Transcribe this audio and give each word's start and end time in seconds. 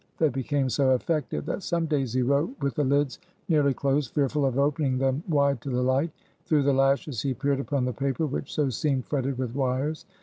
They 0.17 0.29
became 0.29 0.67
so 0.67 0.89
affected, 0.95 1.45
that 1.45 1.61
some 1.61 1.85
days 1.85 2.11
he 2.13 2.23
wrote 2.23 2.55
with 2.59 2.73
the 2.73 2.83
lids 2.83 3.19
nearly 3.47 3.75
closed, 3.75 4.15
fearful 4.15 4.47
of 4.47 4.57
opening 4.57 4.97
them 4.97 5.21
wide 5.29 5.61
to 5.61 5.69
the 5.69 5.83
light. 5.83 6.09
Through 6.47 6.63
the 6.63 6.73
lashes 6.73 7.21
he 7.21 7.35
peered 7.35 7.59
upon 7.59 7.85
the 7.85 7.93
paper, 7.93 8.25
which 8.25 8.51
so 8.51 8.71
seemed 8.71 9.05
fretted 9.05 9.37
with 9.37 9.53
wires. 9.53 10.07